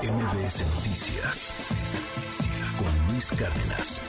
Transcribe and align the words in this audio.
MBS 0.00 0.64
Noticias 0.74 1.54
con 2.78 3.12
Luis 3.12 3.30
Cárdenas. 3.30 4.00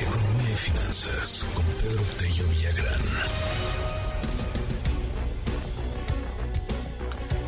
Economía 0.00 0.50
y 0.50 0.56
finanzas 0.56 1.46
con 1.54 1.64
Pedro 1.64 2.02
Tello 2.18 2.44
Villagrán. 2.48 3.00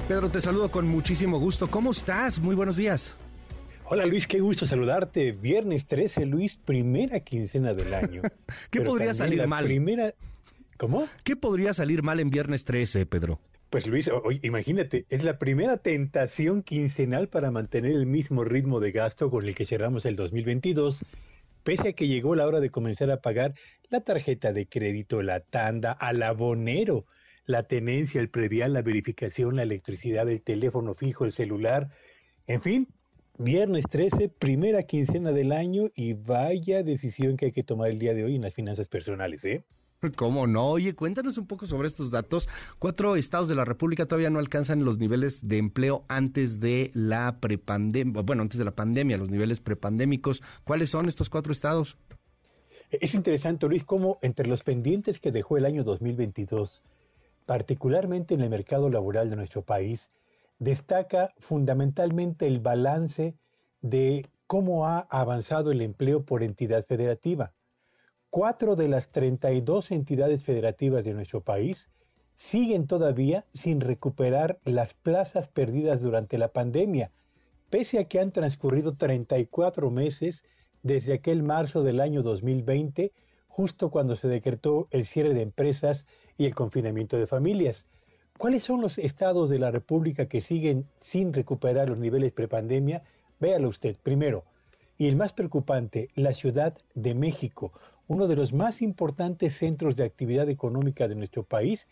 Pedro, 0.06 0.28
te 0.28 0.40
saludo 0.40 0.70
con 0.70 0.86
muchísimo 0.86 1.40
gusto. 1.40 1.66
¿Cómo 1.66 1.92
estás? 1.92 2.38
Muy 2.40 2.54
buenos 2.54 2.76
días. 2.76 3.16
Hola 3.86 4.04
Luis, 4.04 4.26
qué 4.26 4.40
gusto 4.40 4.66
saludarte. 4.66 5.32
Viernes 5.32 5.86
13, 5.86 6.26
Luis, 6.26 6.56
primera 6.56 7.20
quincena 7.20 7.72
del 7.72 7.94
año. 7.94 8.22
¿Qué 8.70 8.82
podría 8.82 9.14
salir 9.14 9.46
mal? 9.48 9.64
Primera... 9.64 10.12
¿Cómo? 10.76 11.08
¿Qué 11.24 11.36
podría 11.36 11.72
salir 11.72 12.02
mal 12.02 12.20
en 12.20 12.28
viernes 12.28 12.64
13, 12.64 13.06
Pedro? 13.06 13.40
Pues 13.72 13.86
Luis, 13.86 14.10
imagínate, 14.42 15.06
es 15.08 15.24
la 15.24 15.38
primera 15.38 15.78
tentación 15.78 16.62
quincenal 16.62 17.30
para 17.30 17.50
mantener 17.50 17.92
el 17.92 18.04
mismo 18.04 18.44
ritmo 18.44 18.80
de 18.80 18.92
gasto 18.92 19.30
con 19.30 19.46
el 19.46 19.54
que 19.54 19.64
cerramos 19.64 20.04
el 20.04 20.14
2022, 20.14 21.02
pese 21.62 21.88
a 21.88 21.92
que 21.94 22.06
llegó 22.06 22.36
la 22.36 22.46
hora 22.46 22.60
de 22.60 22.68
comenzar 22.68 23.10
a 23.10 23.22
pagar 23.22 23.54
la 23.88 24.02
tarjeta 24.02 24.52
de 24.52 24.66
crédito, 24.66 25.22
la 25.22 25.40
tanda, 25.40 25.92
al 25.92 26.22
abonero, 26.22 27.06
la 27.46 27.62
tenencia, 27.62 28.20
el 28.20 28.28
predial, 28.28 28.74
la 28.74 28.82
verificación, 28.82 29.56
la 29.56 29.62
electricidad, 29.62 30.28
el 30.28 30.42
teléfono 30.42 30.94
fijo, 30.94 31.24
el 31.24 31.32
celular, 31.32 31.88
en 32.46 32.60
fin, 32.60 32.88
viernes 33.38 33.86
13, 33.88 34.28
primera 34.28 34.82
quincena 34.82 35.32
del 35.32 35.50
año 35.50 35.84
y 35.96 36.12
vaya 36.12 36.82
decisión 36.82 37.38
que 37.38 37.46
hay 37.46 37.52
que 37.52 37.64
tomar 37.64 37.88
el 37.88 37.98
día 37.98 38.12
de 38.12 38.24
hoy 38.24 38.34
en 38.34 38.42
las 38.42 38.52
finanzas 38.52 38.88
personales, 38.88 39.46
¿eh? 39.46 39.64
¿Cómo 40.16 40.46
no? 40.46 40.66
Oye, 40.66 40.94
cuéntanos 40.94 41.38
un 41.38 41.46
poco 41.46 41.66
sobre 41.66 41.88
estos 41.88 42.10
datos. 42.10 42.48
Cuatro 42.78 43.16
estados 43.16 43.48
de 43.48 43.54
la 43.54 43.64
República 43.64 44.06
todavía 44.06 44.30
no 44.30 44.38
alcanzan 44.38 44.84
los 44.84 44.98
niveles 44.98 45.46
de 45.46 45.58
empleo 45.58 46.04
antes 46.08 46.60
de 46.60 46.90
la 46.94 47.38
prepandemia, 47.40 48.22
bueno, 48.22 48.42
antes 48.42 48.58
de 48.58 48.64
la 48.64 48.74
pandemia, 48.74 49.16
los 49.16 49.30
niveles 49.30 49.60
prepandémicos. 49.60 50.42
¿Cuáles 50.64 50.90
son 50.90 51.08
estos 51.08 51.30
cuatro 51.30 51.52
estados? 51.52 51.96
Es 52.90 53.14
interesante, 53.14 53.66
Luis, 53.68 53.84
cómo 53.84 54.18
entre 54.22 54.46
los 54.46 54.64
pendientes 54.64 55.18
que 55.18 55.32
dejó 55.32 55.56
el 55.56 55.64
año 55.64 55.82
2022, 55.82 56.82
particularmente 57.46 58.34
en 58.34 58.42
el 58.42 58.50
mercado 58.50 58.90
laboral 58.90 59.30
de 59.30 59.36
nuestro 59.36 59.62
país, 59.62 60.10
destaca 60.58 61.32
fundamentalmente 61.38 62.46
el 62.46 62.60
balance 62.60 63.34
de 63.80 64.26
cómo 64.46 64.86
ha 64.86 65.00
avanzado 65.10 65.70
el 65.70 65.80
empleo 65.80 66.24
por 66.24 66.42
entidad 66.42 66.84
federativa 66.84 67.52
cuatro 68.32 68.76
de 68.76 68.88
las 68.88 69.10
32 69.10 69.90
entidades 69.90 70.42
federativas 70.42 71.04
de 71.04 71.12
nuestro 71.12 71.42
país 71.42 71.90
siguen 72.34 72.86
todavía 72.86 73.44
sin 73.52 73.82
recuperar 73.82 74.58
las 74.64 74.94
plazas 74.94 75.48
perdidas 75.48 76.00
durante 76.00 76.38
la 76.38 76.48
pandemia, 76.48 77.10
pese 77.68 77.98
a 77.98 78.04
que 78.04 78.20
han 78.20 78.32
transcurrido 78.32 78.94
34 78.94 79.90
meses 79.90 80.44
desde 80.82 81.12
aquel 81.12 81.42
marzo 81.42 81.82
del 81.82 82.00
año 82.00 82.22
2020, 82.22 83.12
justo 83.48 83.90
cuando 83.90 84.16
se 84.16 84.28
decretó 84.28 84.88
el 84.92 85.04
cierre 85.04 85.34
de 85.34 85.42
empresas 85.42 86.06
y 86.38 86.46
el 86.46 86.54
confinamiento 86.54 87.18
de 87.18 87.26
familias. 87.26 87.84
¿Cuáles 88.38 88.62
son 88.62 88.80
los 88.80 88.96
estados 88.96 89.50
de 89.50 89.58
la 89.58 89.70
República 89.70 90.26
que 90.26 90.40
siguen 90.40 90.86
sin 90.98 91.34
recuperar 91.34 91.90
los 91.90 91.98
niveles 91.98 92.32
prepandemia? 92.32 93.02
Véalo 93.40 93.68
usted. 93.68 93.94
Primero, 94.02 94.46
y 94.96 95.08
el 95.08 95.16
más 95.16 95.34
preocupante, 95.34 96.08
la 96.14 96.32
Ciudad 96.32 96.78
de 96.94 97.14
México, 97.14 97.72
uno 98.12 98.28
de 98.28 98.36
los 98.36 98.52
más 98.52 98.82
importantes 98.82 99.56
centros 99.56 99.96
de 99.96 100.04
actividad 100.04 100.50
económica 100.50 101.08
de 101.08 101.14
nuestro 101.14 101.44
país, 101.44 101.86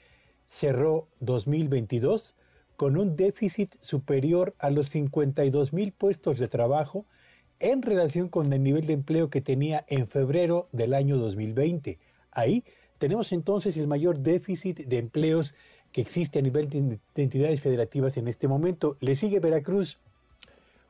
cerró 0.46 1.08
2022 1.20 2.34
con 2.76 2.98
un 2.98 3.16
déficit 3.16 3.74
superior 3.80 4.54
a 4.58 4.68
los 4.68 4.90
52 4.90 5.72
mil 5.72 5.92
puestos 5.92 6.38
de 6.38 6.46
trabajo 6.46 7.06
en 7.58 7.80
relación 7.80 8.28
con 8.28 8.52
el 8.52 8.62
nivel 8.62 8.86
de 8.86 8.92
empleo 8.92 9.30
que 9.30 9.40
tenía 9.40 9.86
en 9.88 10.08
febrero 10.08 10.68
del 10.72 10.92
año 10.92 11.16
2020. 11.16 11.98
Ahí 12.32 12.64
tenemos 12.98 13.32
entonces 13.32 13.78
el 13.78 13.86
mayor 13.86 14.18
déficit 14.18 14.86
de 14.86 14.98
empleos 14.98 15.54
que 15.90 16.02
existe 16.02 16.38
a 16.38 16.42
nivel 16.42 16.68
de 16.68 16.98
entidades 17.22 17.62
federativas 17.62 18.18
en 18.18 18.28
este 18.28 18.46
momento. 18.46 18.98
Le 19.00 19.16
sigue 19.16 19.40
Veracruz, 19.40 19.98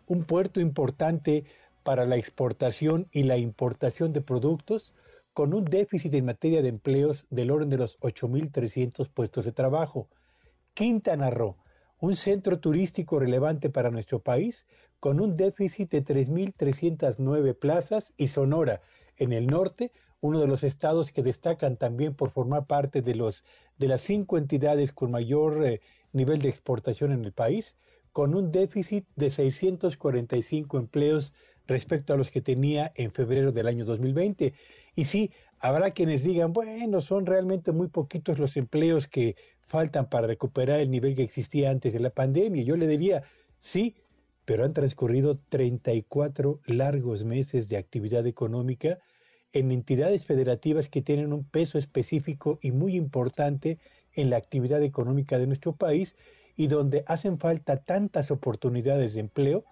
un 0.09 0.25
puerto 0.25 0.60
importante 0.60 1.44
para 1.84 2.04
la 2.04 2.16
exportación 2.16 3.06
y 3.12 3.22
la 3.22 3.37
importación 3.37 4.12
de 4.12 4.22
productos, 4.22 4.93
con 5.32 5.54
un 5.54 5.64
déficit 5.64 6.14
en 6.14 6.24
materia 6.24 6.62
de 6.62 6.68
empleos 6.68 7.26
del 7.30 7.50
orden 7.50 7.68
de 7.68 7.78
los 7.78 7.98
8.300 8.00 9.08
puestos 9.08 9.44
de 9.44 9.52
trabajo. 9.52 10.08
Quintana 10.74 11.30
Roo, 11.30 11.56
un 12.00 12.16
centro 12.16 12.58
turístico 12.58 13.20
relevante 13.20 13.70
para 13.70 13.91
nuestro 13.91 14.20
país, 14.20 14.66
con 14.98 15.20
un 15.20 15.34
déficit 15.34 15.91
de 15.91 16.04
3.309 16.04 17.58
plazas, 17.58 18.12
y 18.16 18.28
Sonora, 18.28 18.82
en 19.16 19.32
el 19.32 19.46
norte, 19.46 19.92
uno 20.20 20.41
de 20.41 20.46
los 20.46 20.64
estados 20.64 21.12
que 21.12 21.22
destacan 21.22 21.76
también 21.76 22.14
por 22.14 22.30
formar 22.30 22.66
parte 22.66 23.02
de, 23.02 23.14
los, 23.14 23.44
de 23.78 23.88
las 23.88 24.02
cinco 24.02 24.36
entidades 24.36 24.92
con 24.92 25.10
mayor 25.10 25.64
eh, 25.64 25.80
nivel 26.12 26.42
de 26.42 26.48
exportación 26.48 27.12
en 27.12 27.24
el 27.24 27.32
país, 27.32 27.74
con 28.12 28.34
un 28.34 28.50
déficit 28.50 29.06
de 29.16 29.30
645 29.30 30.78
empleos 30.78 31.32
respecto 31.70 32.12
a 32.12 32.16
los 32.16 32.31
que 32.31 32.41
tenía 32.41 32.92
en 32.97 33.12
febrero 33.12 33.53
del 33.53 33.69
año 33.69 33.84
2020. 33.84 34.53
Y 34.97 35.04
sí, 35.04 35.31
habrá 35.60 35.92
quienes 35.92 36.25
digan, 36.25 36.53
bueno, 36.53 37.00
son 37.00 37.26
realmente 37.26 37.72
muy 37.72 37.88
poquitos 37.88 38.38
los 38.38 38.56
empleos 38.56 39.06
que 39.06 39.36
faltan 39.69 40.10
para 40.10 40.26
recuperar 40.26 40.80
el 40.80 40.91
nivel 40.91 41.14
que 41.14 41.22
existía 41.22 41.70
antes 41.70 41.92
de 41.92 42.00
la 42.00 42.10
pandemia. 42.10 42.64
Yo 42.64 42.76
le 42.76 42.88
diría, 42.88 43.22
sí, 43.60 43.94
pero 44.44 44.64
han 44.64 44.72
transcurrido 44.72 45.36
34 45.48 46.60
largos 46.66 47.25
meses 47.25 47.69
de 47.69 47.76
actividad 47.76 48.26
económica 48.26 48.98
en 49.53 49.70
entidades 49.70 50.26
federativas 50.26 50.88
que 50.88 51.03
tienen 51.03 51.32
un 51.32 51.44
peso 51.44 51.78
específico 51.78 52.59
y 52.62 52.72
muy 52.72 52.97
importante 52.97 53.78
en 54.14 54.28
la 54.28 54.36
actividad 54.36 54.82
económica 54.82 55.38
de 55.38 55.47
nuestro 55.47 55.76
país 55.76 56.16
y 56.56 56.66
donde 56.66 57.04
hacen 57.06 57.38
falta 57.38 57.76
tantas 57.76 58.32
oportunidades 58.32 59.14
de 59.14 59.20
empleo 59.20 59.64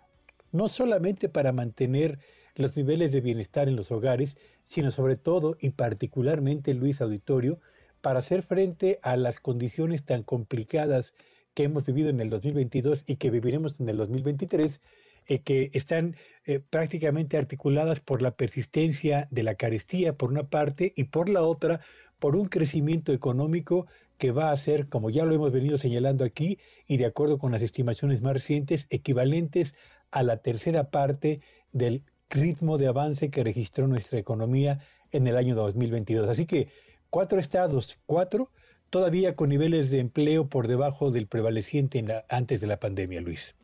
no 0.53 0.69
solamente 0.69 1.29
para 1.29 1.53
mantener 1.53 2.19
los 2.55 2.77
niveles 2.77 3.13
de 3.13 3.21
bienestar 3.21 3.69
en 3.69 3.77
los 3.77 3.91
hogares, 3.91 4.37
sino 4.65 4.91
sobre 4.91 5.17
todo 5.17 5.57
y 5.61 5.71
particularmente, 5.71 6.75
Luis 6.75 7.01
Auditorio, 7.01 7.61
para 8.01 8.19
hacer 8.19 8.43
frente 8.43 8.99
a 9.03 9.17
las 9.17 9.41
condiciones 9.41 10.05
tan 10.05 10.23
complicadas 10.23 11.15
que 11.55 11.65
hemos 11.65 11.85
vivido 11.85 12.11
en 12.11 12.21
el 12.21 12.31
2022 12.31 13.05
y 13.07 13.17
que 13.17 13.31
viviremos 13.31 13.81
en 13.81 13.89
el 13.89 13.97
2023, 13.97 14.81
eh, 15.27 15.41
que 15.41 15.71
están 15.73 16.17
eh, 16.45 16.61
prácticamente 16.61 17.37
articuladas 17.37 18.01
por 18.01 18.23
la 18.23 18.33
persistencia 18.33 19.29
de 19.31 19.43
la 19.43 19.55
carestía 19.55 20.17
por 20.17 20.31
una 20.31 20.49
parte 20.49 20.93
y 20.97 21.05
por 21.05 21.29
la 21.29 21.43
otra 21.43 21.81
por 22.19 22.37
un 22.37 22.49
crecimiento 22.49 23.13
económico 23.13 23.87
que 24.19 24.33
va 24.33 24.51
a 24.51 24.57
ser, 24.57 24.89
como 24.89 25.11
ya 25.11 25.25
lo 25.25 25.35
hemos 25.35 25.53
venido 25.53 25.79
señalando 25.79 26.25
aquí, 26.25 26.59
y 26.87 26.97
de 26.97 27.07
acuerdo 27.07 27.39
con 27.39 27.53
las 27.53 27.63
estimaciones 27.63 28.21
más 28.21 28.33
recientes, 28.33 28.87
equivalentes 28.91 29.75
a 30.11 30.23
la 30.23 30.39
tercera 30.39 30.91
parte 30.91 31.41
del 31.73 32.05
ritmo 32.31 32.79
de 32.79 32.89
avance 32.89 33.31
que 33.31 33.45
registró 33.45 33.87
nuestra 33.89 34.19
economía 34.19 34.81
en 35.11 35.27
el 35.27 35.37
año 35.37 35.55
2022. 35.55 36.29
Así 36.29 36.47
que 36.47 36.69
cuatro 37.11 37.39
estados, 37.39 37.99
cuatro, 38.07 38.51
todavía 38.91 39.37
con 39.37 39.49
niveles 39.49 39.91
de 39.91 40.01
empleo 40.01 40.49
por 40.49 40.69
debajo 40.69 41.11
del 41.11 41.27
prevaleciente 41.27 42.05
antes 42.29 42.61
de 42.61 42.67
la 42.67 42.81
pandemia, 42.81 43.21
Luis. 43.21 43.55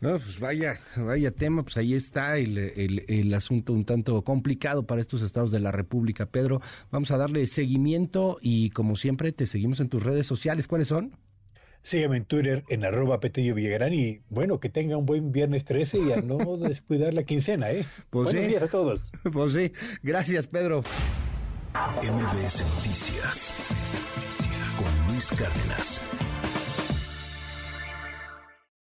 No, 0.00 0.10
pues 0.18 0.38
vaya, 0.38 0.78
vaya 0.96 1.30
tema, 1.30 1.62
pues 1.62 1.78
ahí 1.78 1.94
está 1.94 2.36
el, 2.36 2.58
el, 2.58 3.34
asunto 3.34 3.72
un 3.72 3.86
tanto 3.86 4.22
complicado 4.22 4.86
para 4.86 5.00
estos 5.00 5.22
estados 5.22 5.50
de 5.50 5.60
la 5.60 5.72
República. 5.72 6.26
Pedro, 6.26 6.60
vamos 6.90 7.10
a 7.10 7.16
darle 7.16 7.46
seguimiento 7.46 8.38
y 8.42 8.70
como 8.70 8.96
siempre 8.96 9.32
te 9.32 9.46
seguimos 9.46 9.80
en 9.80 9.88
tus 9.88 10.02
redes 10.02 10.26
sociales. 10.26 10.68
¿Cuáles 10.68 10.88
son? 10.88 11.16
Sígueme 11.86 12.16
en 12.16 12.24
Twitter 12.24 12.64
en 12.68 12.84
arroba 12.84 13.20
Petillo 13.20 13.54
Villagrán 13.54 13.94
y 13.94 14.20
bueno, 14.28 14.58
que 14.58 14.68
tenga 14.68 14.96
un 14.96 15.06
buen 15.06 15.30
viernes 15.30 15.64
13 15.64 15.98
y 16.00 16.10
a 16.10 16.16
no 16.16 16.56
descuidar 16.56 17.14
la 17.14 17.22
quincena, 17.22 17.70
¿eh? 17.70 17.86
Pues 18.10 18.24
Buenos 18.24 18.48
días 18.48 18.62
a 18.64 18.68
todos. 18.68 19.12
Pues 19.32 19.52
sí, 19.52 19.72
gracias 20.02 20.48
Pedro. 20.48 20.82
MBS 22.02 22.64
Noticias 22.74 23.54
con 24.76 25.12
Luis 25.12 25.30
Cárdenas. 25.30 26.00